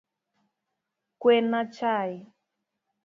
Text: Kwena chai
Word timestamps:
Kwena 1.21 1.61
chai 1.75 2.13